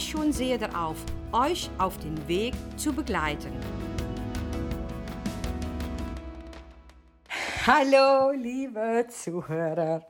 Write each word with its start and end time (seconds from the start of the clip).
schon 0.00 0.32
sehr 0.32 0.58
darauf, 0.58 0.96
euch 1.32 1.70
auf 1.78 1.98
den 1.98 2.28
Weg 2.28 2.54
zu 2.76 2.92
begleiten. 2.92 3.52
Hallo, 7.66 8.32
liebe 8.32 9.06
Zuhörer. 9.08 10.04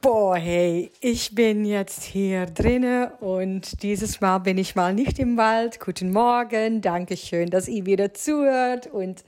Boah, 0.00 0.36
hey, 0.36 0.90
ich 1.00 1.34
bin 1.34 1.64
jetzt 1.66 2.02
hier 2.04 2.46
drinnen 2.46 3.10
und 3.20 3.82
dieses 3.82 4.20
Mal 4.20 4.38
bin 4.38 4.56
ich 4.56 4.74
mal 4.74 4.94
nicht 4.94 5.18
im 5.18 5.36
Wald. 5.36 5.78
Guten 5.78 6.10
Morgen, 6.10 6.80
danke 6.80 7.16
schön, 7.18 7.50
dass 7.50 7.68
ihr 7.68 7.84
wieder 7.84 8.14
zuhört 8.14 8.86
und 8.86 9.24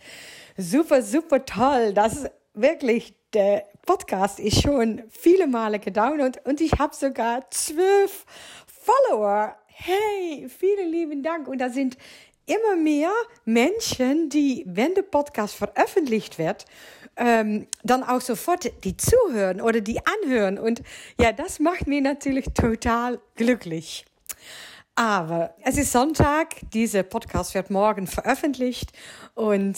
super, 0.57 1.03
super 1.03 1.45
toll, 1.45 1.93
dass 1.93 2.25
wirklich 2.55 3.15
der 3.35 3.67
Podcast 3.85 4.41
ist 4.41 4.63
schon 4.63 5.03
viele 5.11 5.47
Male 5.47 5.79
gedownloadet 5.79 6.47
und 6.47 6.61
ich 6.61 6.73
habe 6.79 6.95
sogar 6.95 7.51
zwölf 7.51 8.25
Follower. 8.83 9.57
Hey, 9.67 10.49
vielen 10.49 10.91
lieben 10.91 11.23
Dank 11.23 11.47
und 11.47 11.59
da 11.59 11.71
sind 11.71 11.97
immer 12.47 12.77
mehr 12.77 13.13
Menschen, 13.45 14.29
die, 14.29 14.65
wenn 14.67 14.95
der 14.95 15.03
Podcast 15.03 15.55
veröffentlicht 15.55 16.39
wird, 16.39 16.65
ähm, 17.17 17.69
dann 17.85 18.03
auch 18.03 18.21
sofort 18.21 18.71
die 18.85 18.97
zuhören 18.97 19.61
oder 19.61 19.81
die 19.81 20.01
anhören. 20.05 20.59
Und 20.59 20.83
ja, 21.21 21.33
das 21.33 21.61
macht 21.61 21.87
mich 21.87 22.03
natürlich 22.03 22.47
total 22.55 23.21
glücklich. 23.37 24.05
Aber 24.95 25.55
es 25.63 25.79
ist 25.79 25.93
Sonntag, 25.93 26.57
dieser 26.73 27.05
Podcast 27.05 27.55
wird 27.55 27.71
morgen 27.71 28.07
veröffentlicht 28.07 28.91
und 29.35 29.77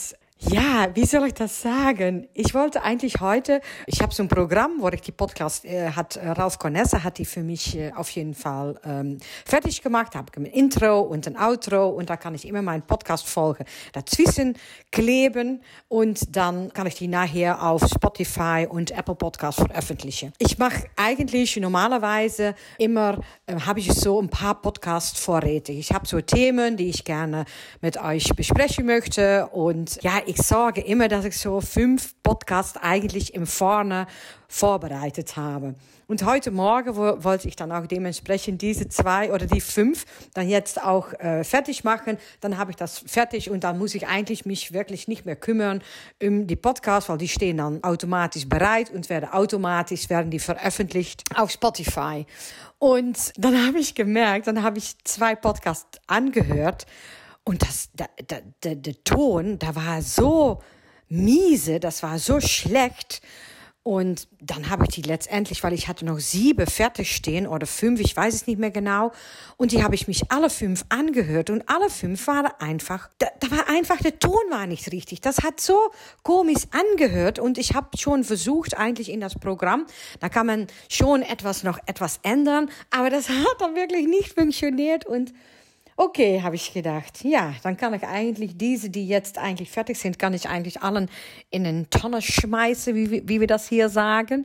ja, 0.50 0.88
wie 0.94 1.06
soll 1.06 1.26
ich 1.26 1.34
das 1.34 1.62
sagen? 1.62 2.28
Ich 2.34 2.54
wollte 2.54 2.82
eigentlich 2.82 3.20
heute, 3.20 3.60
ich 3.86 4.02
habe 4.02 4.14
so 4.14 4.22
ein 4.22 4.28
Programm, 4.28 4.72
wo 4.78 4.88
ich 4.88 5.00
die 5.00 5.12
Podcast 5.12 5.64
äh, 5.64 5.90
hat, 5.90 6.16
äh, 6.16 6.28
Ralf 6.28 6.58
Cornessa 6.58 7.02
hat 7.02 7.18
die 7.18 7.24
für 7.24 7.42
mich 7.42 7.76
äh, 7.76 7.92
auf 7.92 8.10
jeden 8.10 8.34
Fall 8.34 8.78
ähm, 8.84 9.18
fertig 9.44 9.82
gemacht, 9.82 10.14
habe 10.14 10.32
ein 10.36 10.44
Intro 10.46 11.00
und 11.00 11.26
ein 11.26 11.36
Outro 11.36 11.88
und 11.88 12.10
da 12.10 12.16
kann 12.16 12.34
ich 12.34 12.46
immer 12.46 12.62
meinen 12.62 12.82
Podcast 12.82 13.26
folgen 13.28 13.64
dazwischen 13.92 14.56
kleben 14.90 15.62
und 15.88 16.36
dann 16.36 16.72
kann 16.72 16.86
ich 16.86 16.94
die 16.94 17.08
nachher 17.08 17.62
auf 17.62 17.82
Spotify 17.86 18.66
und 18.68 18.90
Apple 18.90 19.14
Podcast 19.14 19.60
veröffentlichen. 19.60 20.32
Ich 20.38 20.58
mache 20.58 20.84
eigentlich 20.96 21.56
normalerweise 21.56 22.54
immer, 22.78 23.20
äh, 23.46 23.58
habe 23.60 23.80
ich 23.80 23.92
so 23.92 24.20
ein 24.20 24.28
paar 24.28 24.60
Podcast 24.60 25.18
vorrätig. 25.18 25.78
Ich 25.78 25.92
habe 25.92 26.06
so 26.06 26.20
Themen, 26.20 26.76
die 26.76 26.90
ich 26.90 27.04
gerne 27.04 27.44
mit 27.80 27.96
euch 28.00 28.28
besprechen 28.36 28.86
möchte 28.86 29.46
und 29.48 30.02
ja, 30.02 30.20
ich 30.26 30.33
sorge 30.36 30.80
immer, 30.80 31.08
dass 31.08 31.24
ich 31.24 31.38
so 31.38 31.60
fünf 31.60 32.14
Podcasts 32.22 32.77
eigentlich 32.77 33.34
im 33.34 33.46
Vorne 33.46 34.06
vorbereitet 34.48 35.36
habe. 35.36 35.74
Und 36.06 36.24
heute 36.24 36.50
Morgen 36.50 36.96
wo, 36.96 37.24
wollte 37.24 37.48
ich 37.48 37.56
dann 37.56 37.72
auch 37.72 37.86
dementsprechend 37.86 38.62
diese 38.62 38.88
zwei 38.88 39.32
oder 39.32 39.46
die 39.46 39.60
fünf 39.60 40.05
dann 40.34 40.48
jetzt 40.48 40.82
auch 40.82 41.12
äh, 41.14 41.44
fertig 41.44 41.82
machen. 41.82 42.18
Dann 42.40 42.58
habe 42.58 42.70
ich 42.70 42.77
das 42.77 42.98
fertig 43.06 43.50
und 43.50 43.64
dann 43.64 43.78
muss 43.78 43.94
ich 43.94 44.06
eigentlich 44.06 44.44
mich 44.44 44.72
wirklich 44.72 45.08
nicht 45.08 45.24
mehr 45.24 45.36
kümmern 45.36 45.82
um 46.22 46.46
die 46.46 46.56
Podcasts, 46.56 47.08
weil 47.08 47.18
die 47.18 47.28
stehen 47.28 47.56
dann 47.56 47.83
automatisch 47.83 48.48
bereit 48.48 48.90
und 48.90 49.08
werden 49.08 49.30
automatisch 49.30 50.11
werden 50.11 50.30
die 50.30 50.39
veröffentlicht 50.39 51.24
auf 51.34 51.51
Spotify. 51.51 52.27
Und 52.78 53.33
dann 53.36 53.66
habe 53.66 53.78
ich 53.78 53.95
gemerkt, 53.95 54.46
dann 54.46 54.62
habe 54.62 54.78
ich 54.78 54.96
zwei 55.05 55.34
Podcasts 55.34 55.98
angehört 56.06 56.86
und 57.44 57.62
das, 57.62 57.90
der, 57.92 58.08
der, 58.28 58.42
der, 58.62 58.74
der 58.77 59.05
Ton, 59.05 59.58
da 59.58 59.77
war 59.77 60.00
so 60.02 60.62
miese, 61.08 61.78
das 61.78 62.02
war 62.02 62.18
so 62.18 62.40
schlecht. 62.40 63.20
Und 63.86 64.28
dann 64.40 64.70
habe 64.70 64.84
ich 64.84 64.94
die 64.94 65.02
letztendlich, 65.02 65.62
weil 65.62 65.74
ich 65.74 65.88
hatte 65.88 66.06
noch 66.06 66.18
sieben 66.18 66.66
fertig 66.66 67.14
stehen 67.14 67.46
oder 67.46 67.66
fünf, 67.66 68.00
ich 68.00 68.16
weiß 68.16 68.33
es 68.33 68.46
nicht 68.46 68.58
mehr 68.58 68.70
genau. 68.70 69.12
Und 69.58 69.72
die 69.72 69.84
habe 69.84 69.94
ich 69.94 70.08
mich 70.08 70.33
alle 70.33 70.48
fünf 70.48 70.86
angehört 70.88 71.50
und 71.50 71.68
alle 71.68 71.90
fünf 71.90 72.27
waren 72.27 72.50
einfach, 72.60 73.10
da, 73.18 73.27
da 73.40 73.50
war 73.50 73.68
einfach, 73.68 73.98
der 73.98 74.18
Ton 74.18 74.40
war 74.48 74.66
nicht 74.66 74.90
richtig. 74.90 75.20
Das 75.20 75.42
hat 75.42 75.60
so 75.60 75.78
komisch 76.22 76.62
angehört 76.70 77.38
und 77.38 77.58
ich 77.58 77.74
habe 77.74 77.94
schon 77.98 78.24
versucht 78.24 78.74
eigentlich 78.74 79.10
in 79.10 79.20
das 79.20 79.34
Programm, 79.34 79.84
da 80.18 80.30
kann 80.30 80.46
man 80.46 80.66
schon 80.88 81.20
etwas 81.20 81.62
noch 81.62 81.78
etwas 81.84 82.20
ändern, 82.22 82.70
aber 82.88 83.10
das 83.10 83.28
hat 83.28 83.56
dann 83.60 83.74
wirklich 83.74 84.06
nicht 84.06 84.33
funktioniert 84.33 85.04
und 85.04 85.34
Okay, 85.96 86.42
habe 86.42 86.56
ich 86.56 86.72
gedacht. 86.72 87.22
Ja, 87.22 87.55
dann 87.62 87.77
kann 87.77 87.94
ich 87.94 88.02
eigentlich 88.02 88.56
diese, 88.56 88.90
die 88.90 89.06
jetzt 89.06 89.38
eigentlich 89.38 89.70
fertig 89.70 89.96
sind, 89.96 90.18
kann 90.18 90.34
ich 90.34 90.48
eigentlich 90.48 90.82
allen 90.82 91.08
in 91.50 91.64
eine 91.64 91.88
Tonne 91.88 92.20
schmeißen, 92.20 92.96
wie, 92.96 93.28
wie 93.28 93.40
wir 93.40 93.46
das 93.46 93.68
hier 93.68 93.88
sagen. 93.88 94.44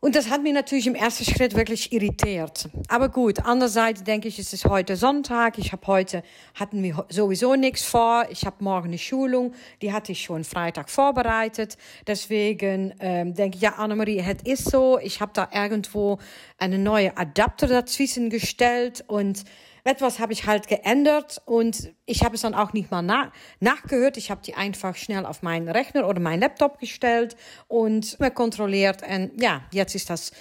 Und 0.00 0.16
das 0.16 0.30
hat 0.30 0.42
mich 0.42 0.52
natürlich 0.52 0.88
im 0.88 0.96
ersten 0.96 1.24
Schritt 1.24 1.54
wirklich 1.54 1.92
irritiert. 1.92 2.68
Aber 2.88 3.08
gut, 3.08 3.38
andererseits 3.44 4.02
denke 4.02 4.26
ich, 4.26 4.40
es 4.40 4.52
ist 4.52 4.64
heute 4.64 4.96
Sonntag. 4.96 5.58
Ich 5.58 5.70
habe 5.70 5.86
heute, 5.86 6.24
hatten 6.56 6.82
wir 6.82 7.06
sowieso 7.08 7.54
nichts 7.54 7.84
vor. 7.84 8.26
Ich 8.28 8.44
habe 8.44 8.64
morgen 8.64 8.88
eine 8.88 8.98
Schulung, 8.98 9.54
die 9.80 9.92
hatte 9.92 10.10
ich 10.10 10.22
schon 10.24 10.42
Freitag 10.42 10.90
vorbereitet. 10.90 11.76
Deswegen 12.04 12.94
ähm, 12.98 13.34
denke 13.34 13.58
ich, 13.58 13.62
ja, 13.62 13.74
Annemarie, 13.74 14.18
es 14.18 14.42
ist 14.42 14.72
so. 14.72 14.98
Ich 14.98 15.20
habe 15.20 15.30
da 15.34 15.48
irgendwo 15.54 16.18
eine 16.58 16.80
neue 16.80 17.16
Adapter 17.16 17.68
dazwischen 17.68 18.28
gestellt 18.28 19.04
und 19.06 19.44
etwas 19.84 20.20
habe 20.20 20.32
ich 20.32 20.46
halt 20.46 20.68
geändert 20.68 21.42
und 21.44 21.92
ich 22.06 22.22
habe 22.22 22.36
es 22.36 22.42
dann 22.42 22.54
auch 22.54 22.72
nicht 22.72 22.90
mal 22.90 23.02
na 23.02 23.32
nachgehört. 23.58 24.16
Ich 24.16 24.30
habe 24.30 24.40
die 24.42 24.54
einfach 24.54 24.94
schnell 24.94 25.26
auf 25.26 25.42
meinen 25.42 25.68
Rechner 25.68 26.08
oder 26.08 26.20
meinen 26.20 26.40
Laptop 26.40 26.78
gestellt 26.78 27.36
und 27.66 28.18
mir 28.20 28.30
kontrolliert. 28.30 29.02
Und 29.02 29.32
ja, 29.40 29.62
jetzt 29.72 29.94
ist 29.94 30.08
das, 30.08 30.32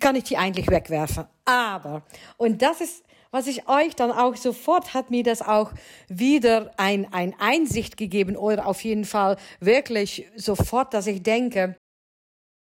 kann 0.00 0.16
ich 0.16 0.24
die 0.24 0.36
eigentlich 0.36 0.68
wegwerfen. 0.68 1.24
Aber, 1.44 2.02
und 2.36 2.62
das 2.62 2.80
ist, 2.80 3.04
was 3.30 3.46
ich 3.46 3.68
euch 3.68 3.94
dann 3.94 4.10
auch 4.10 4.36
sofort 4.36 4.94
hat 4.94 5.10
mir 5.10 5.22
das 5.22 5.42
auch 5.42 5.72
wieder 6.08 6.72
ein, 6.76 7.12
ein 7.12 7.34
Einsicht 7.38 7.96
gegeben 7.96 8.36
oder 8.36 8.66
auf 8.66 8.82
jeden 8.82 9.04
Fall 9.04 9.36
wirklich 9.60 10.26
sofort, 10.36 10.94
dass 10.94 11.06
ich 11.06 11.22
denke, 11.22 11.76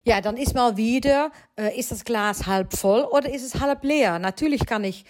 ja, 0.05 0.21
dann 0.21 0.37
ist 0.37 0.55
mal 0.55 0.77
wieder, 0.77 1.31
äh, 1.57 1.79
ist 1.79 1.91
das 1.91 2.05
Glas 2.05 2.47
halb 2.47 2.77
voll 2.77 3.03
oder 3.03 3.33
ist 3.33 3.45
es 3.45 3.61
halb 3.61 3.85
leer? 3.85 4.19
Natürlich 4.19 4.65
kann 4.65 4.83
ich 4.83 5.05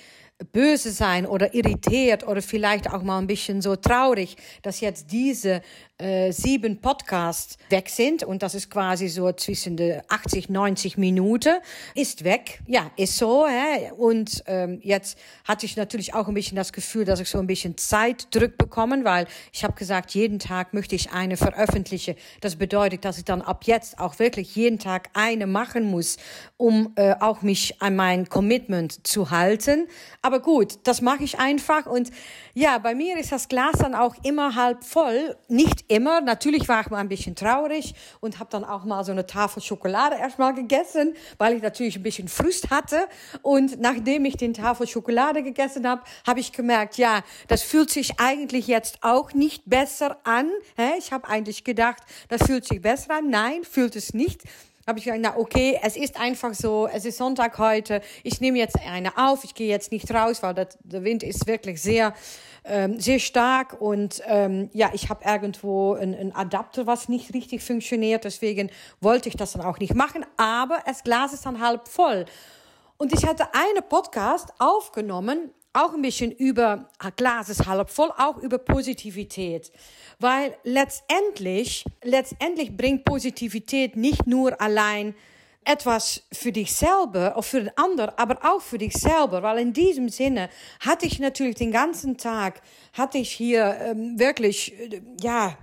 böse 0.52 0.90
sein 0.90 1.26
oder 1.26 1.54
irritiert 1.54 2.26
oder 2.26 2.42
vielleicht 2.42 2.92
auch 2.92 3.02
mal 3.02 3.18
ein 3.18 3.26
bisschen 3.26 3.62
so 3.62 3.76
traurig, 3.76 4.36
dass 4.62 4.80
jetzt 4.80 5.12
diese 5.12 5.62
äh, 6.00 6.32
sieben 6.32 6.80
Podcasts 6.80 7.58
weg 7.68 7.90
sind 7.90 8.24
und 8.24 8.42
das 8.42 8.54
ist 8.54 8.70
quasi 8.70 9.08
so 9.08 9.32
zwischen 9.32 9.76
de 9.76 10.00
80, 10.08 10.48
90 10.48 10.96
Minuten, 10.96 11.56
ist 11.94 12.24
weg. 12.24 12.60
Ja, 12.66 12.90
ist 12.96 13.18
so. 13.18 13.46
Hä? 13.46 13.90
Und 13.96 14.42
ähm, 14.46 14.80
jetzt 14.82 15.18
hatte 15.44 15.66
ich 15.66 15.76
natürlich 15.76 16.14
auch 16.14 16.28
ein 16.28 16.34
bisschen 16.34 16.56
das 16.56 16.72
Gefühl, 16.72 17.04
dass 17.04 17.20
ich 17.20 17.28
so 17.28 17.38
ein 17.38 17.46
bisschen 17.46 17.76
Zeitdruck 17.76 18.56
bekommen, 18.56 19.04
weil 19.04 19.26
ich 19.52 19.62
habe 19.62 19.74
gesagt, 19.74 20.12
jeden 20.12 20.38
Tag 20.38 20.72
möchte 20.72 20.94
ich 20.94 21.12
eine 21.12 21.36
veröffentlichen. 21.36 22.14
Das 22.40 22.56
bedeutet, 22.56 23.04
dass 23.04 23.18
ich 23.18 23.24
dann 23.24 23.42
ab 23.42 23.64
jetzt 23.66 23.98
auch 23.98 24.18
wirklich 24.18 24.56
jeden 24.56 24.78
Tag 24.78 25.10
eine 25.12 25.46
machen 25.46 25.84
muss, 25.84 26.16
um 26.56 26.92
äh, 26.96 27.14
auch 27.20 27.42
mich 27.42 27.82
an 27.82 27.96
mein 27.96 28.28
Commitment 28.28 29.06
zu 29.06 29.30
halten. 29.30 29.86
Aber 30.22 30.29
gut, 30.38 30.78
das 30.84 31.00
mache 31.00 31.24
ich 31.24 31.40
einfach 31.40 31.86
und 31.86 32.10
ja, 32.54 32.78
bei 32.78 32.94
mir 32.94 33.16
ist 33.18 33.32
das 33.32 33.48
Glas 33.48 33.78
dann 33.78 33.94
auch 33.94 34.14
immer 34.22 34.54
halb 34.54 34.84
voll. 34.84 35.36
Nicht 35.48 35.84
immer. 35.88 36.20
Natürlich 36.20 36.68
war 36.68 36.80
ich 36.80 36.90
mal 36.90 36.98
ein 36.98 37.08
bisschen 37.08 37.36
traurig 37.36 37.94
und 38.20 38.38
habe 38.38 38.50
dann 38.50 38.64
auch 38.64 38.84
mal 38.84 39.04
so 39.04 39.12
eine 39.12 39.26
Tafel 39.26 39.62
Schokolade 39.62 40.16
erstmal 40.16 40.52
gegessen, 40.54 41.14
weil 41.38 41.56
ich 41.56 41.62
natürlich 41.62 41.96
ein 41.96 42.02
bisschen 42.02 42.28
Frust 42.28 42.70
hatte. 42.70 43.06
Und 43.42 43.80
nachdem 43.80 44.24
ich 44.24 44.36
den 44.36 44.54
Tafel 44.54 44.86
Schokolade 44.86 45.42
gegessen 45.42 45.88
habe, 45.88 46.02
habe 46.26 46.40
ich 46.40 46.52
gemerkt, 46.52 46.96
ja, 46.96 47.22
das 47.48 47.62
fühlt 47.62 47.90
sich 47.90 48.18
eigentlich 48.18 48.66
jetzt 48.66 48.98
auch 49.02 49.32
nicht 49.32 49.62
besser 49.66 50.18
an. 50.24 50.50
Ich 50.98 51.12
habe 51.12 51.28
eigentlich 51.28 51.64
gedacht, 51.64 52.02
das 52.28 52.42
fühlt 52.42 52.66
sich 52.66 52.82
besser 52.82 53.14
an. 53.14 53.30
Nein, 53.30 53.64
fühlt 53.64 53.96
es 53.96 54.12
nicht 54.12 54.42
habe 54.86 54.98
ich 54.98 55.04
gesagt, 55.04 55.22
na 55.22 55.36
okay, 55.36 55.78
es 55.82 55.96
ist 55.96 56.18
einfach 56.18 56.54
so, 56.54 56.88
es 56.92 57.04
ist 57.04 57.18
Sonntag 57.18 57.58
heute, 57.58 58.00
ich 58.22 58.40
nehme 58.40 58.58
jetzt 58.58 58.76
eine 58.86 59.16
auf, 59.16 59.44
ich 59.44 59.54
gehe 59.54 59.68
jetzt 59.68 59.92
nicht 59.92 60.12
raus, 60.12 60.42
weil 60.42 60.54
das, 60.54 60.78
der 60.82 61.04
Wind 61.04 61.22
ist 61.22 61.46
wirklich 61.46 61.80
sehr, 61.80 62.14
ähm, 62.64 62.98
sehr 62.98 63.18
stark 63.18 63.80
und 63.80 64.22
ähm, 64.26 64.70
ja, 64.72 64.90
ich 64.92 65.08
habe 65.08 65.24
irgendwo 65.24 65.94
ein 65.94 66.34
Adapter, 66.34 66.86
was 66.86 67.08
nicht 67.08 67.34
richtig 67.34 67.62
funktioniert, 67.62 68.24
deswegen 68.24 68.70
wollte 69.00 69.28
ich 69.28 69.36
das 69.36 69.52
dann 69.52 69.62
auch 69.62 69.78
nicht 69.78 69.94
machen, 69.94 70.24
aber 70.36 70.78
das 70.86 71.02
Glas 71.02 71.32
ist 71.32 71.46
dann 71.46 71.60
halb 71.60 71.88
voll. 71.88 72.24
Und 72.96 73.14
ich 73.14 73.24
hatte 73.26 73.44
einen 73.54 73.82
Podcast 73.88 74.52
aufgenommen, 74.58 75.50
auch 75.72 75.94
ein 75.94 76.02
bisschen 76.02 76.32
über 76.32 76.88
Glas 77.16 77.48
ist 77.48 77.66
halb 77.66 77.90
voll, 77.90 78.12
auch 78.16 78.38
über 78.38 78.58
Positivität. 78.58 79.70
Weil 80.18 80.56
letztendlich, 80.64 81.84
letztendlich 82.02 82.76
bringt 82.76 83.04
Positivität 83.04 83.96
nicht 83.96 84.26
nur 84.26 84.60
allein 84.60 85.14
etwas 85.64 86.22
für 86.32 86.52
dich 86.52 86.72
selber 86.72 87.32
oder 87.32 87.42
für 87.42 87.60
den 87.60 87.76
anderen, 87.76 88.12
aber 88.16 88.38
auch 88.42 88.60
für 88.60 88.78
dich 88.78 88.94
selber, 88.94 89.42
weil 89.42 89.58
in 89.58 89.72
diesem 89.72 90.08
Sinne 90.08 90.48
hatte 90.80 91.06
ich 91.06 91.20
natürlich 91.20 91.56
den 91.56 91.70
ganzen 91.70 92.16
Tag, 92.16 92.62
hatte 92.94 93.18
ich 93.18 93.30
hier 93.30 93.76
ähm, 93.80 94.18
wirklich, 94.18 94.78
äh, 94.80 95.02
ja, 95.20 95.56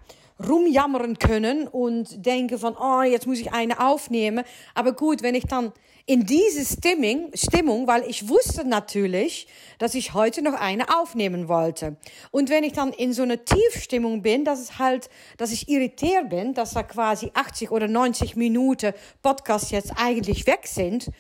rumjammern 0.47 1.17
können 1.17 1.67
und 1.67 2.25
denken 2.25 2.59
von, 2.59 2.75
oh, 2.79 3.01
jetzt 3.01 3.25
muss 3.25 3.39
ich 3.39 3.53
eine 3.53 3.79
aufnehmen. 3.79 4.45
Aber 4.75 4.93
gut, 4.93 5.23
wenn 5.23 5.35
ich 5.35 5.45
dann 5.45 5.73
in 6.09 6.25
diese 6.25 6.65
Stimmung, 6.65 7.31
Stimmung, 7.33 7.85
weil 7.85 8.03
ich 8.09 8.29
wusste 8.29 8.65
natürlich, 8.65 9.45
dass 9.77 9.93
ich 9.93 10.13
heute 10.13 10.41
noch 10.41 10.53
eine 10.53 10.97
aufnehmen 10.97 11.49
wollte. 11.49 11.97
Und 12.31 12.49
wenn 12.49 12.63
ich 12.63 12.71
dann 12.71 12.93
in 12.93 13.11
so 13.11 13.23
einer 13.23 13.43
Tiefstimmung 13.43 14.21
bin, 14.21 14.45
dass 14.45 14.61
es 14.61 14.79
halt, 14.79 15.09
dass 15.35 15.51
ich 15.51 15.67
irritiert 15.67 16.29
bin, 16.29 16.53
dass 16.53 16.73
da 16.73 16.83
quasi 16.83 17.29
80 17.33 17.71
oder 17.71 17.89
90 17.89 18.37
Minuten 18.37 18.93
Podcast 19.21 19.71
jetzt 19.71 19.91
eigentlich 19.97 20.47
weg 20.47 20.61
sind, 20.65 21.11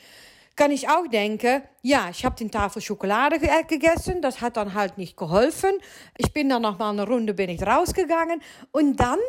kann 0.55 0.71
ich 0.71 0.87
auch 0.87 1.05
denken, 1.07 1.63
ja, 1.81 2.07
ich 2.09 2.23
habe 2.23 2.37
den 2.37 2.49
Tafel 2.49 2.81
Schokolade 2.81 3.39
gegessen, 3.67 4.21
das 4.21 4.39
hat 4.39 4.55
dann 4.55 4.73
halt 4.73 4.97
nicht 4.97 5.17
geholfen. 5.17 5.71
Ich 6.17 6.31
bin 6.31 6.47
dann 6.47 6.61
noch 6.61 6.79
mal 6.79 6.91
eine 6.91 7.05
Runde 7.05 7.33
bin 7.33 7.49
ich 7.49 7.61
rausgegangen 7.61 8.41
und 8.71 8.95
dann, 8.95 9.19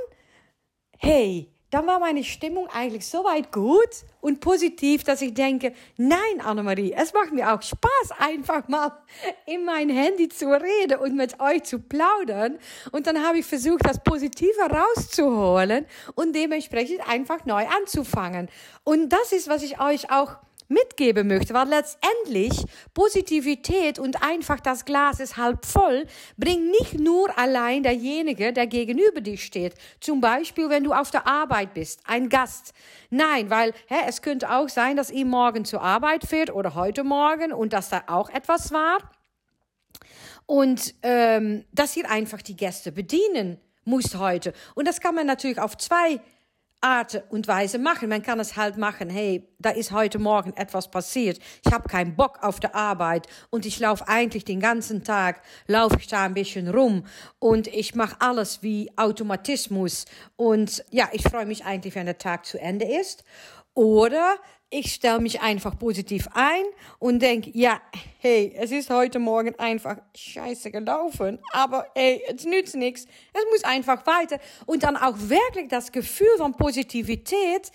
hey, 0.99 1.53
dann 1.71 1.87
war 1.87 1.99
meine 1.99 2.25
Stimmung 2.25 2.67
eigentlich 2.69 3.07
so 3.07 3.25
weit 3.25 3.53
gut 3.53 4.05
und 4.21 4.41
positiv, 4.41 5.05
dass 5.05 5.21
ich 5.21 5.35
denke, 5.35 5.75
nein, 5.97 6.41
Annemarie, 6.43 6.95
es 6.97 7.13
macht 7.13 7.33
mir 7.33 7.53
auch 7.53 7.61
Spaß, 7.61 8.19
einfach 8.19 8.69
mal 8.69 8.93
in 9.45 9.65
mein 9.65 9.91
Handy 9.91 10.29
zu 10.29 10.47
reden 10.47 10.99
und 10.99 11.15
mit 11.15 11.41
euch 11.41 11.65
zu 11.65 11.79
plaudern. 11.79 12.59
Und 12.91 13.07
dann 13.07 13.23
habe 13.23 13.41
ich 13.41 13.47
versucht, 13.47 13.87
das 13.87 14.03
Positive 14.03 14.61
rauszuholen 14.63 15.85
und 16.15 16.35
dementsprechend 16.35 17.07
einfach 17.09 17.45
neu 17.45 17.67
anzufangen. 17.67 18.49
Und 18.85 19.11
das 19.11 19.33
ist, 19.33 19.49
was 19.49 19.63
ich 19.63 19.79
euch 19.81 20.11
auch 20.11 20.37
mitgeben 20.69 21.29
möchte, 21.29 21.55
weil 21.55 21.69
letztendlich 21.69 22.65
Positivität 22.95 23.99
und 23.99 24.23
einfach 24.23 24.61
das 24.61 24.85
Glas 24.85 25.19
ist 25.21 25.37
halb 25.37 25.65
voll 25.65 26.07
bringt 26.37 26.71
nicht 26.71 26.99
nur 26.99 27.37
allein 27.39 27.83
derjenige, 27.83 28.53
der 28.53 28.67
gegenüber 28.67 29.21
dir 29.21 29.39
steht. 29.39 29.75
Zum 30.01 30.21
Beispiel, 30.21 30.69
wenn 30.69 30.85
du 30.85 30.93
auf 30.93 31.11
der 31.11 31.27
Arbeit 31.27 31.75
bist, 31.75 32.01
ein 32.05 32.29
Gast. 32.29 32.73
Nein, 33.11 33.51
weil 33.51 33.73
hä, 33.89 33.97
es 34.07 34.23
könnte 34.23 34.51
auch 34.51 34.69
sein, 34.69 34.97
dass 34.97 35.11
ihr 35.11 35.27
morgen 35.27 35.65
zur 35.65 35.83
Arbeit 35.83 36.25
fährt 36.25 36.51
oder 36.51 36.75
heute 36.75 37.05
Morgen 37.05 37.53
und 37.53 37.73
dass 37.73 37.89
da 37.89 38.05
auch 38.07 38.29
etwas 38.31 38.73
war. 38.73 38.99
Und 40.47 40.95
ähm, 41.03 41.65
dass 41.73 41.97
ihr 41.97 42.11
einfach 42.11 42.41
die 42.41 42.57
Gäste 42.57 42.93
bedienen 42.93 43.59
muss 43.85 44.15
heute. 44.17 44.53
Und 44.75 44.87
das 44.87 45.01
kann 45.01 45.15
man 45.15 45.27
natürlich 45.27 45.61
auf 45.61 45.77
zwei 45.77 46.21
Art 46.81 47.25
und 47.31 47.49
Weise 47.49 47.79
machen. 47.79 48.09
Man 48.09 48.23
kann 48.23 48.39
es 48.39 48.57
halt 48.57 48.77
machen, 48.77 49.11
hey, 49.11 49.49
da 49.59 49.71
ist 49.71 49.91
heute 49.91 50.19
Morgen 50.19 50.53
etwas 50.57 50.91
passiert. 50.91 51.39
Ich 51.65 51.73
habe 51.73 51.89
keinen 51.89 52.15
Bock 52.15 52.39
auf 52.43 52.61
der 52.61 52.75
Arbeit 52.75 53.27
und 53.51 53.67
ich 53.67 53.81
laufe 53.81 54.07
eigentlich 54.07 54.45
den 54.45 54.61
ganzen 54.61 55.03
Tag, 55.03 55.43
laufe 55.67 55.97
ich 55.99 56.07
da 56.07 56.25
ein 56.25 56.35
bisschen 56.35 56.69
rum 56.69 57.05
und 57.39 57.67
ich 57.67 57.95
mache 57.95 58.17
alles 58.21 58.63
wie 58.63 58.91
Automatismus 58.97 60.05
und 60.37 60.85
ja, 60.91 61.09
ich 61.13 61.23
freue 61.23 61.47
mich 61.47 61.65
eigentlich, 61.65 61.95
wenn 61.95 62.07
der 62.07 62.19
Tag 62.19 62.47
zu 62.47 62.61
Ende 62.61 62.87
ist. 62.87 63.25
Oder 63.75 64.37
ich 64.71 64.93
stelle 64.93 65.21
mich 65.21 65.41
einfach 65.41 65.79
positiv 65.79 66.29
ein 66.35 66.65
und 66.99 67.21
denke, 67.21 67.51
ja, 67.55 67.81
hey, 68.19 68.53
es 68.57 68.71
ist 68.71 68.91
heute 68.91 69.19
Morgen 69.19 69.59
einfach 69.59 69.97
scheiße 70.15 70.71
gelaufen, 70.71 71.39
aber 71.53 71.87
hey, 71.95 72.23
es 72.29 72.45
nützt 72.45 72.77
nichts. 72.77 73.07
Es 73.33 73.45
muss 73.51 73.65
einfach 73.65 74.07
weiter. 74.07 74.39
Und 74.67 74.83
dann 74.83 74.97
auch 74.97 75.17
wirklich 75.17 75.69
das 75.69 75.91
Gefühl 75.91 76.37
von 76.37 76.53
Positivität 76.55 77.73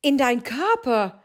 in 0.00 0.16
dein 0.16 0.42
Körper 0.42 1.22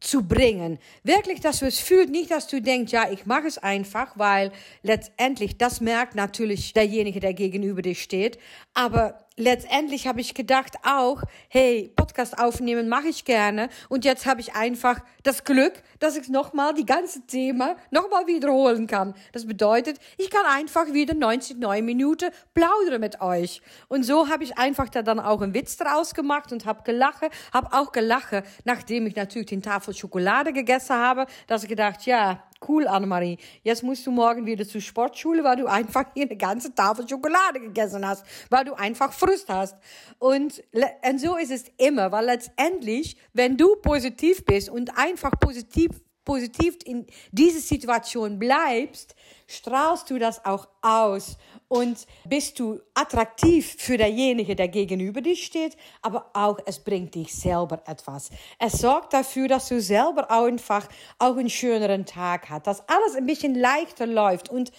zu 0.00 0.26
bringen. 0.26 0.78
Wirklich, 1.04 1.40
dass 1.40 1.60
du 1.60 1.66
es 1.66 1.78
fühlst, 1.78 2.10
nicht, 2.10 2.30
dass 2.30 2.48
du 2.48 2.60
denkst, 2.60 2.92
ja, 2.92 3.10
ich 3.10 3.26
mache 3.26 3.46
es 3.46 3.58
einfach, 3.58 4.18
weil 4.18 4.50
letztendlich, 4.82 5.58
das 5.58 5.80
merkt 5.80 6.14
natürlich 6.14 6.72
derjenige, 6.72 7.20
der 7.20 7.34
gegenüber 7.34 7.82
dir 7.82 7.94
steht, 7.94 8.38
aber 8.72 9.28
letztendlich 9.40 10.06
habe 10.06 10.20
ich 10.20 10.34
gedacht 10.34 10.76
auch, 10.84 11.22
hey, 11.48 11.92
Podcast 11.96 12.38
aufnehmen 12.38 12.88
mache 12.88 13.08
ich 13.08 13.24
gerne. 13.24 13.68
Und 13.88 14.04
jetzt 14.04 14.26
habe 14.26 14.40
ich 14.40 14.54
einfach 14.54 15.00
das 15.22 15.44
Glück, 15.44 15.72
dass 15.98 16.16
ich 16.16 16.28
nochmal 16.28 16.74
die 16.74 16.86
ganze 16.86 17.26
Thema 17.26 17.76
nochmal 17.90 18.26
wiederholen 18.26 18.86
kann. 18.86 19.14
Das 19.32 19.46
bedeutet, 19.46 19.98
ich 20.18 20.30
kann 20.30 20.44
einfach 20.46 20.92
wieder 20.92 21.14
90 21.14 21.58
neue 21.58 21.82
Minuten 21.82 22.30
plaudern 22.54 23.00
mit 23.00 23.20
euch. 23.20 23.62
Und 23.88 24.04
so 24.04 24.28
habe 24.28 24.44
ich 24.44 24.58
einfach 24.58 24.88
da 24.88 25.02
dann 25.02 25.18
auch 25.18 25.40
einen 25.40 25.54
Witz 25.54 25.76
draus 25.76 26.14
gemacht 26.14 26.52
und 26.52 26.66
habe 26.66 26.82
gelacht, 26.84 27.22
habe 27.52 27.72
auch 27.72 27.92
gelacht, 27.92 28.44
nachdem 28.64 29.06
ich 29.06 29.16
natürlich 29.16 29.48
den 29.48 29.62
Tafel 29.62 29.94
Schokolade 29.94 30.52
gegessen 30.52 30.96
habe, 30.96 31.26
dass 31.46 31.62
ich 31.62 31.68
gedacht, 31.68 32.04
ja, 32.06 32.42
cool, 32.68 32.86
Annemarie. 32.86 33.38
Jetzt 33.62 33.82
musst 33.82 34.06
du 34.06 34.10
morgen 34.10 34.46
wieder 34.46 34.66
zur 34.66 34.80
Sportschule, 34.80 35.44
weil 35.44 35.56
du 35.56 35.66
einfach 35.66 36.06
hier 36.14 36.24
eine 36.24 36.36
ganze 36.36 36.74
Tafel 36.74 37.08
Schokolade 37.08 37.60
gegessen 37.60 38.06
hast, 38.06 38.24
weil 38.50 38.64
du 38.64 38.74
einfach 38.74 39.12
Frust 39.12 39.48
hast. 39.48 39.76
Und, 40.18 40.62
und 41.08 41.20
so 41.20 41.36
ist 41.36 41.50
es 41.50 41.64
immer, 41.78 42.12
weil 42.12 42.26
letztendlich, 42.26 43.16
wenn 43.32 43.56
du 43.56 43.76
positiv 43.76 44.44
bist 44.44 44.68
und 44.68 44.96
einfach 44.96 45.32
positiv 45.40 45.90
positiv 46.30 46.76
in 46.84 47.06
diese 47.32 47.58
Situation 47.58 48.38
bleibst, 48.38 49.16
strahlst 49.48 50.08
du 50.10 50.16
das 50.20 50.44
auch 50.44 50.68
aus 50.80 51.36
und 51.66 52.06
bist 52.24 52.60
du 52.60 52.78
attraktiv 52.94 53.74
für 53.76 53.96
derjenige, 53.96 54.54
der 54.54 54.68
gegenüber 54.68 55.22
dir 55.22 55.34
steht, 55.34 55.76
aber 56.02 56.30
auch 56.32 56.60
es 56.66 56.78
bringt 56.78 57.16
dich 57.16 57.34
selber 57.34 57.82
etwas. 57.84 58.30
Es 58.60 58.74
sorgt 58.74 59.12
dafür, 59.12 59.48
dass 59.48 59.66
du 59.66 59.80
selber 59.80 60.30
einfach 60.30 60.88
auch 61.18 61.36
einen 61.36 61.50
schöneren 61.50 62.06
Tag 62.06 62.48
hast, 62.48 62.68
dass 62.68 62.88
alles 62.88 63.16
ein 63.16 63.26
bisschen 63.26 63.56
leichter 63.56 64.06
läuft 64.06 64.50
und 64.50 64.70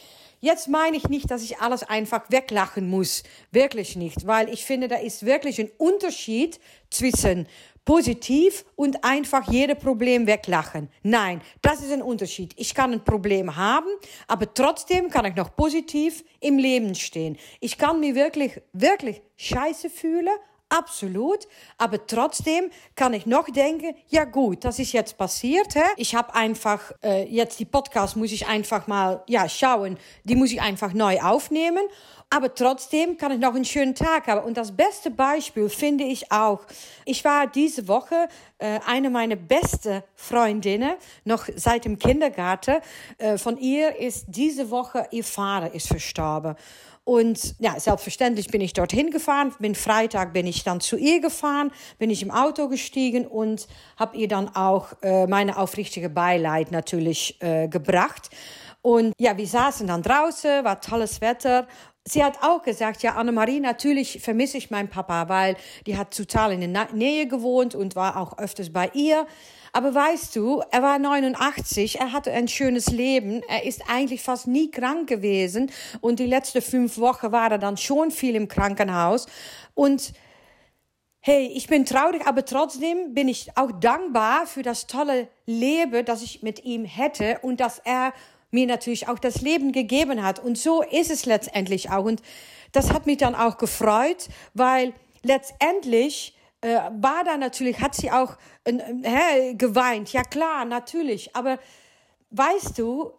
Jetzt 0.43 0.67
meine 0.67 0.97
ich 0.97 1.07
nicht, 1.07 1.29
dass 1.29 1.43
ich 1.43 1.59
alles 1.59 1.83
einfach 1.83 2.23
weglachen 2.29 2.89
muss. 2.89 3.21
Wirklich 3.51 3.95
nicht, 3.95 4.25
weil 4.25 4.49
ich 4.49 4.65
finde, 4.65 4.87
da 4.87 4.95
ist 4.95 5.23
wirklich 5.23 5.61
ein 5.61 5.69
Unterschied 5.77 6.59
zwischen 6.89 7.47
positiv 7.85 8.65
und 8.75 9.03
einfach 9.03 9.51
jede 9.51 9.75
Problem 9.75 10.25
weglachen. 10.25 10.89
Nein, 11.03 11.41
das 11.61 11.81
ist 11.81 11.91
ein 11.91 12.01
Unterschied. 12.01 12.53
Ich 12.57 12.73
kann 12.73 12.91
ein 12.91 13.03
Problem 13.03 13.55
haben, 13.55 13.87
aber 14.27 14.51
trotzdem 14.51 15.11
kann 15.11 15.25
ich 15.25 15.35
noch 15.35 15.55
positiv 15.55 16.23
im 16.39 16.57
Leben 16.57 16.95
stehen. 16.95 17.37
Ich 17.59 17.77
kann 17.77 17.99
mich 17.99 18.15
wirklich, 18.15 18.61
wirklich 18.73 19.21
scheiße 19.37 19.91
fühlen, 19.91 20.35
absolut. 20.71 21.47
Aber 21.77 22.05
trotzdem 22.07 22.71
kann 22.95 23.13
ich 23.13 23.25
noch 23.25 23.45
denken, 23.45 23.95
ja 24.09 24.23
gut, 24.23 24.63
das 24.63 24.79
ist 24.79 24.93
jetzt 24.93 25.17
passiert. 25.17 25.75
Hä? 25.75 25.83
Ich 25.97 26.15
habe 26.15 26.33
einfach, 26.33 26.91
äh, 27.03 27.25
jetzt 27.25 27.59
die 27.59 27.65
Podcast 27.65 28.15
muss 28.15 28.31
ich 28.31 28.47
einfach 28.47 28.87
mal 28.87 29.23
ja, 29.27 29.47
schauen, 29.47 29.97
die 30.23 30.35
muss 30.35 30.51
ich 30.51 30.61
einfach 30.61 30.93
neu 30.93 31.19
aufnehmen. 31.19 31.83
Aber 32.33 32.55
trotzdem 32.55 33.17
kann 33.17 33.33
ich 33.33 33.39
noch 33.39 33.55
einen 33.55 33.65
schönen 33.65 33.93
Tag 33.93 34.27
haben. 34.27 34.45
Und 34.45 34.55
das 34.55 34.71
beste 34.71 35.11
Beispiel 35.11 35.67
finde 35.67 36.05
ich 36.05 36.31
auch. 36.31 36.61
Ich 37.03 37.25
war 37.25 37.45
diese 37.45 37.89
Woche 37.89 38.29
äh, 38.57 38.79
eine 38.87 39.09
meiner 39.09 39.35
besten 39.35 40.01
Freundinnen, 40.15 40.93
noch 41.25 41.49
seit 41.57 41.83
dem 41.83 41.99
Kindergarten. 41.99 42.77
Äh, 43.17 43.37
von 43.37 43.57
ihr 43.57 43.97
ist 43.97 44.25
diese 44.29 44.71
Woche 44.71 45.07
ihr 45.11 45.25
Vater 45.25 45.73
ist 45.73 45.87
verstorben. 45.87 46.55
Und 47.11 47.55
ja, 47.59 47.77
selbstverständlich 47.77 48.47
bin 48.47 48.61
ich 48.61 48.71
dorthin 48.71 49.11
gefahren. 49.11 49.53
Bin 49.59 49.75
Freitag 49.75 50.31
bin 50.31 50.47
ich 50.47 50.63
dann 50.63 50.79
zu 50.79 50.95
ihr 50.95 51.19
gefahren, 51.19 51.71
bin 51.99 52.09
ich 52.09 52.23
im 52.23 52.31
Auto 52.31 52.69
gestiegen 52.69 53.27
und 53.27 53.67
habe 53.97 54.15
ihr 54.15 54.29
dann 54.29 54.55
auch 54.55 54.93
äh, 55.01 55.27
meine 55.27 55.57
aufrichtige 55.57 56.09
Beileid 56.09 56.71
natürlich 56.71 57.35
äh, 57.41 57.67
gebracht. 57.67 58.29
Und 58.81 59.13
ja, 59.19 59.35
wir 59.35 59.45
saßen 59.45 59.87
dann 59.87 60.03
draußen, 60.03 60.63
war 60.63 60.79
tolles 60.79 61.19
Wetter 61.19 61.67
Sie 62.03 62.23
hat 62.23 62.41
auch 62.41 62.63
gesagt, 62.63 63.03
ja, 63.03 63.13
Annemarie, 63.13 63.59
natürlich 63.59 64.21
vermisse 64.23 64.57
ich 64.57 64.71
meinen 64.71 64.89
Papa, 64.89 65.29
weil 65.29 65.55
die 65.85 65.97
hat 65.97 66.15
total 66.17 66.51
in 66.51 66.73
der 66.73 66.87
Nähe 66.93 67.27
gewohnt 67.27 67.75
und 67.75 67.95
war 67.95 68.17
auch 68.17 68.39
öfters 68.39 68.73
bei 68.73 68.89
ihr. 68.95 69.27
Aber 69.71 69.93
weißt 69.93 70.35
du, 70.35 70.63
er 70.71 70.81
war 70.81 70.97
89, 70.97 71.99
er 71.99 72.11
hatte 72.11 72.31
ein 72.31 72.47
schönes 72.47 72.87
Leben, 72.87 73.43
er 73.47 73.65
ist 73.65 73.83
eigentlich 73.87 74.23
fast 74.23 74.47
nie 74.47 74.71
krank 74.71 75.07
gewesen 75.07 75.71
und 76.01 76.19
die 76.19 76.25
letzten 76.25 76.63
fünf 76.63 76.97
Wochen 76.97 77.31
war 77.31 77.51
er 77.51 77.59
dann 77.59 77.77
schon 77.77 78.09
viel 78.09 78.35
im 78.35 78.47
Krankenhaus 78.47 79.27
und 79.75 80.13
Hey, 81.23 81.51
ich 81.53 81.67
bin 81.67 81.85
traurig, 81.85 82.25
aber 82.25 82.43
trotzdem 82.45 83.13
bin 83.13 83.27
ich 83.27 83.55
auch 83.55 83.71
dankbar 83.71 84.47
für 84.47 84.63
das 84.63 84.87
tolle 84.87 85.27
Leben, 85.45 86.03
das 86.03 86.23
ich 86.23 86.41
mit 86.41 86.65
ihm 86.65 86.83
hätte 86.83 87.37
und 87.43 87.59
dass 87.59 87.77
er 87.77 88.11
mir 88.51 88.67
natürlich 88.67 89.07
auch 89.07 89.19
das 89.19 89.41
Leben 89.41 89.71
gegeben 89.71 90.23
hat. 90.23 90.39
Und 90.39 90.57
so 90.57 90.83
ist 90.83 91.09
es 91.09 91.25
letztendlich 91.25 91.89
auch. 91.89 92.05
Und 92.05 92.21
das 92.71 92.93
hat 92.93 93.05
mich 93.05 93.17
dann 93.17 93.35
auch 93.35 93.57
gefreut, 93.57 94.27
weil 94.53 94.93
letztendlich 95.23 96.35
äh, 96.61 96.79
war 96.91 97.23
da 97.23 97.37
natürlich, 97.37 97.79
hat 97.79 97.95
sie 97.95 98.11
auch 98.11 98.37
äh, 98.63 98.71
äh, 98.71 99.53
geweint. 99.55 100.13
Ja 100.13 100.23
klar, 100.23 100.65
natürlich. 100.65 101.35
Aber 101.35 101.59
weißt 102.29 102.77
du, 102.77 103.11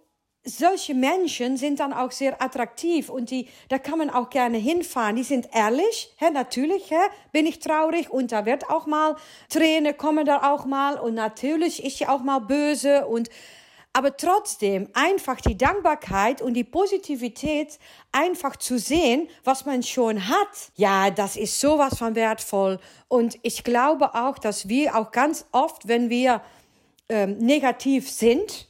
solche 0.45 0.95
Menschen 0.95 1.57
sind 1.57 1.79
dann 1.79 1.93
auch 1.93 2.11
sehr 2.11 2.43
attraktiv 2.43 3.09
und 3.09 3.31
die, 3.31 3.49
da 3.69 3.79
kann 3.79 3.99
man 3.99 4.11
auch 4.11 4.29
gerne 4.29 4.59
hinfahren. 4.59 5.15
Die 5.15 5.23
sind 5.23 5.49
ehrlich, 5.53 6.13
hä, 6.19 6.31
natürlich, 6.31 6.91
hä, 6.91 6.97
bin 7.31 7.47
ich 7.47 7.61
traurig 7.61 8.11
und 8.11 8.33
da 8.33 8.45
wird 8.45 8.69
auch 8.69 8.87
mal 8.87 9.17
Tränen 9.49 9.97
kommen 9.97 10.27
da 10.27 10.53
auch 10.53 10.65
mal 10.65 10.99
und 10.99 11.15
natürlich 11.15 11.85
ist 11.85 12.01
ja 12.01 12.09
auch 12.09 12.23
mal 12.23 12.41
böse 12.41 13.07
und 13.07 13.29
aber 13.93 14.17
trotzdem 14.17 14.89
einfach 14.95 15.41
die 15.41 15.57
Dankbarkeit 15.57 16.41
und 16.41 16.55
die 16.55 16.65
Positivität 16.65 17.79
einfach 18.11 18.57
zu 18.57 18.79
sehen, 18.79 19.29
was 19.45 19.67
man 19.67 19.83
schon 19.83 20.29
hat. 20.29 20.73
Ja, 20.77 21.11
das 21.11 21.37
ist 21.37 21.61
sowas 21.61 21.99
von 21.99 22.15
wertvoll. 22.15 22.79
Und 23.09 23.39
ich 23.43 23.65
glaube 23.65 24.15
auch, 24.15 24.39
dass 24.39 24.69
wir 24.69 24.97
auch 24.97 25.11
ganz 25.11 25.47
oft, 25.53 25.89
wenn 25.89 26.09
wir 26.09 26.41
ähm, 27.09 27.37
negativ 27.39 28.11
sind 28.11 28.69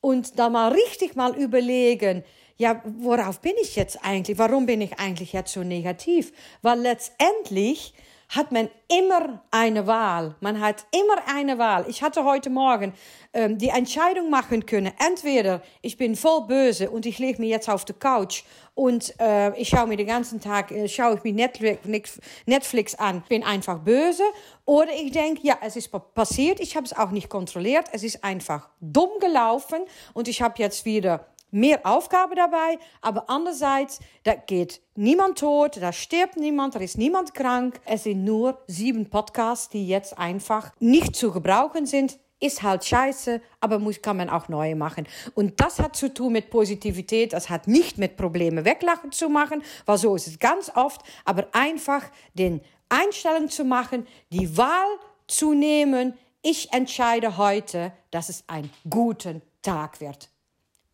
und 0.00 0.38
da 0.38 0.48
mal 0.48 0.72
richtig 0.72 1.16
mal 1.16 1.36
überlegen, 1.36 2.24
ja, 2.56 2.80
worauf 2.84 3.40
bin 3.40 3.54
ich 3.60 3.76
jetzt 3.76 4.04
eigentlich? 4.04 4.38
Warum 4.38 4.66
bin 4.66 4.80
ich 4.80 4.98
eigentlich 4.98 5.32
jetzt 5.32 5.52
so 5.52 5.62
negativ? 5.64 6.32
Weil 6.62 6.80
letztendlich 6.80 7.92
hat 8.32 8.50
man 8.50 8.70
immer 8.88 9.42
eine 9.50 9.86
Wahl. 9.86 10.34
Man 10.40 10.58
hat 10.58 10.86
immer 10.90 11.22
eine 11.34 11.58
Wahl. 11.58 11.84
Ich 11.86 12.02
hatte 12.02 12.24
heute 12.24 12.48
Morgen 12.48 12.94
ähm, 13.34 13.58
die 13.58 13.68
Entscheidung 13.68 14.30
machen 14.30 14.64
können. 14.64 14.90
Entweder 14.98 15.60
ich 15.82 15.98
bin 15.98 16.16
voll 16.16 16.46
böse 16.46 16.90
und 16.90 17.04
ich 17.04 17.18
lege 17.18 17.40
mich 17.40 17.50
jetzt 17.50 17.68
auf 17.68 17.84
die 17.84 17.92
Couch 17.92 18.44
und 18.74 19.14
äh, 19.20 19.54
ich 19.60 19.68
schaue 19.68 19.86
mir 19.86 19.98
den 19.98 20.06
ganzen 20.06 20.40
Tag, 20.40 20.70
äh, 20.70 20.88
schaue 20.88 21.16
ich 21.16 21.24
mir 21.24 21.34
Netflix, 21.34 22.18
Netflix 22.46 22.94
an, 22.94 23.22
bin 23.28 23.44
einfach 23.44 23.78
böse. 23.80 24.24
Oder 24.64 24.92
ich 24.94 25.12
denke, 25.12 25.46
ja, 25.46 25.58
es 25.60 25.76
ist 25.76 25.90
passiert, 26.14 26.58
ich 26.58 26.74
habe 26.74 26.86
es 26.86 26.96
auch 26.96 27.10
nicht 27.10 27.28
kontrolliert, 27.28 27.86
es 27.92 28.02
ist 28.02 28.24
einfach 28.24 28.70
dumm 28.80 29.10
gelaufen 29.20 29.80
und 30.14 30.26
ich 30.26 30.40
habe 30.40 30.54
jetzt 30.56 30.86
wieder 30.86 31.26
mehr 31.52 31.80
Aufgabe 31.84 32.34
dabei, 32.34 32.78
aber 33.00 33.30
andererseits, 33.30 34.00
da 34.24 34.34
geht 34.34 34.80
niemand 34.96 35.38
tot, 35.38 35.78
da 35.80 35.92
stirbt 35.92 36.36
niemand, 36.36 36.74
da 36.74 36.80
ist 36.80 36.98
niemand 36.98 37.34
krank. 37.34 37.80
Es 37.84 38.04
sind 38.04 38.24
nur 38.24 38.60
sieben 38.66 39.08
Podcasts, 39.08 39.68
die 39.68 39.86
jetzt 39.86 40.18
einfach 40.18 40.72
nicht 40.80 41.14
zu 41.14 41.30
gebrauchen 41.30 41.86
sind. 41.86 42.18
Ist 42.40 42.64
halt 42.64 42.84
scheiße, 42.84 43.40
aber 43.60 43.78
muss, 43.78 44.02
kann 44.02 44.16
man 44.16 44.28
auch 44.28 44.48
neue 44.48 44.74
machen. 44.74 45.06
Und 45.34 45.60
das 45.60 45.78
hat 45.78 45.94
zu 45.94 46.12
tun 46.12 46.32
mit 46.32 46.50
Positivität. 46.50 47.32
Das 47.32 47.48
hat 47.48 47.68
nicht 47.68 47.98
mit 47.98 48.16
Probleme 48.16 48.64
weglachen 48.64 49.12
zu 49.12 49.28
machen, 49.28 49.62
weil 49.86 49.98
so 49.98 50.16
ist 50.16 50.26
es 50.26 50.40
ganz 50.40 50.72
oft, 50.74 51.02
aber 51.24 51.46
einfach 51.52 52.02
den 52.34 52.60
Einstellung 52.88 53.48
zu 53.48 53.64
machen, 53.64 54.08
die 54.30 54.56
Wahl 54.56 54.88
zu 55.28 55.54
nehmen. 55.54 56.14
Ich 56.42 56.72
entscheide 56.72 57.36
heute, 57.36 57.92
dass 58.10 58.28
es 58.28 58.42
ein 58.48 58.68
guter 58.90 59.40
Tag 59.62 60.00
wird. 60.00 60.31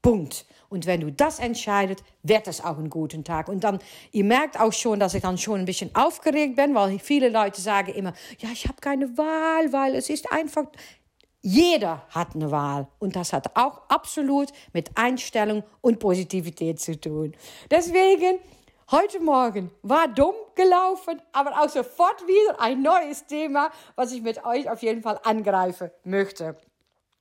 Punkt. 0.08 0.46
Und 0.70 0.86
wenn 0.86 1.02
du 1.02 1.12
das 1.12 1.38
entscheidest, 1.38 2.02
wird 2.22 2.48
es 2.48 2.64
auch 2.64 2.78
ein 2.78 2.88
guter 2.88 3.22
Tag. 3.22 3.48
Und 3.48 3.62
dann, 3.62 3.78
ihr 4.10 4.24
merkt 4.24 4.58
auch 4.58 4.72
schon, 4.72 4.98
dass 4.98 5.12
ich 5.12 5.20
dann 5.20 5.36
schon 5.36 5.60
ein 5.60 5.66
bisschen 5.66 5.94
aufgeregt 5.94 6.56
bin, 6.56 6.74
weil 6.74 6.98
viele 6.98 7.28
Leute 7.28 7.60
sagen 7.60 7.92
immer, 7.92 8.14
ja, 8.38 8.48
ich 8.50 8.66
habe 8.66 8.80
keine 8.80 9.18
Wahl, 9.18 9.70
weil 9.70 9.94
es 9.94 10.08
ist 10.08 10.32
einfach, 10.32 10.64
jeder 11.42 12.06
hat 12.08 12.34
eine 12.34 12.50
Wahl. 12.50 12.88
Und 12.98 13.16
das 13.16 13.34
hat 13.34 13.54
auch 13.54 13.82
absolut 13.90 14.48
mit 14.72 14.90
Einstellung 14.94 15.62
und 15.82 15.98
Positivität 15.98 16.80
zu 16.80 16.98
tun. 16.98 17.34
Deswegen, 17.70 18.38
heute 18.90 19.20
Morgen 19.20 19.70
war 19.82 20.08
dumm 20.08 20.34
gelaufen, 20.54 21.20
aber 21.32 21.50
auch 21.60 21.68
sofort 21.68 22.26
wieder 22.26 22.58
ein 22.62 22.80
neues 22.80 23.26
Thema, 23.26 23.70
was 23.94 24.12
ich 24.12 24.22
mit 24.22 24.42
euch 24.46 24.70
auf 24.70 24.82
jeden 24.82 25.02
Fall 25.02 25.20
angreifen 25.22 25.90
möchte. 26.04 26.56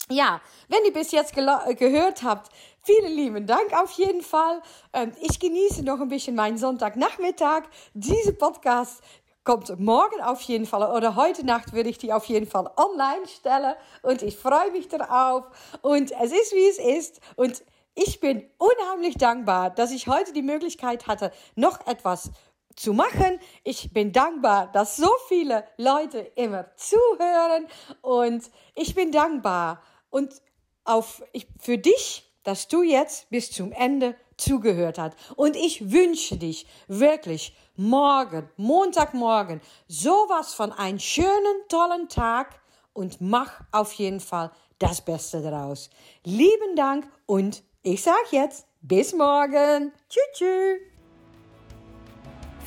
Ja, 0.09 0.39
wenn 0.69 0.85
ihr 0.85 0.93
bis 0.93 1.11
jetzt 1.11 1.35
gehört 1.35 2.23
habt, 2.23 2.49
vielen 2.87 3.13
lieben 3.13 3.45
Dank 3.45 3.73
auf 3.73 3.91
jeden 3.91 4.21
Fall. 4.21 4.61
Ähm, 4.93 5.11
ich 5.21 5.39
genieße 5.39 5.83
noch 5.83 5.99
ein 5.99 6.07
bisschen 6.07 6.35
meinen 6.35 6.57
Sonntagnachmittag. 6.57 7.63
Diese 7.93 8.31
Podcast 8.31 9.03
kommt 9.43 9.77
morgen 9.77 10.21
auf 10.21 10.41
jeden 10.41 10.65
Fall 10.65 10.95
oder 10.95 11.15
heute 11.15 11.45
Nacht 11.45 11.73
würde 11.73 11.89
ich 11.89 11.97
die 11.97 12.13
auf 12.13 12.25
jeden 12.25 12.47
Fall 12.47 12.69
online 12.77 13.27
stellen 13.27 13.75
und 14.03 14.21
ich 14.21 14.37
freue 14.37 14.71
mich 14.71 14.87
darauf 14.87 15.45
und 15.81 16.11
es 16.11 16.31
ist 16.31 16.53
wie 16.53 16.67
es 16.67 16.79
ist 16.79 17.19
und 17.35 17.63
ich 17.95 18.19
bin 18.19 18.49
unheimlich 18.57 19.15
dankbar, 19.15 19.69
dass 19.69 19.91
ich 19.91 20.07
heute 20.07 20.31
die 20.31 20.41
Möglichkeit 20.41 21.07
hatte, 21.07 21.31
noch 21.55 21.85
etwas 21.87 22.29
zu 22.75 22.93
machen. 22.93 23.39
Ich 23.63 23.91
bin 23.91 24.11
dankbar, 24.11 24.71
dass 24.71 24.97
so 24.97 25.09
viele 25.27 25.65
Leute 25.77 26.19
immer 26.35 26.67
zuhören 26.75 27.67
und 28.01 28.49
ich 28.75 28.95
bin 28.95 29.11
dankbar, 29.11 29.81
und 30.09 30.41
auf, 30.83 31.21
ich, 31.33 31.47
für 31.59 31.77
dich, 31.77 32.26
dass 32.47 32.69
du 32.69 32.81
jetzt 32.81 33.29
bis 33.29 33.51
zum 33.51 33.73
Ende 33.73 34.15
zugehört 34.37 34.97
hast. 34.97 35.17
Und 35.35 35.57
ich 35.57 35.91
wünsche 35.91 36.37
dich 36.37 36.65
wirklich 36.87 37.53
morgen, 37.75 38.49
Montagmorgen, 38.55 39.59
sowas 39.89 40.53
von 40.53 40.71
einem 40.71 40.97
schönen, 40.97 41.27
tollen 41.67 42.07
Tag 42.07 42.61
und 42.93 43.19
mach 43.19 43.59
auf 43.73 43.91
jeden 43.93 44.21
Fall 44.21 44.51
das 44.79 45.01
Beste 45.01 45.41
daraus. 45.41 45.89
Lieben 46.23 46.77
Dank 46.77 47.05
und 47.25 47.63
ich 47.83 48.01
sag 48.01 48.31
jetzt 48.31 48.65
bis 48.81 49.13
morgen. 49.13 49.91
Tschüss. 50.07 50.23
tschüss. 50.33 50.96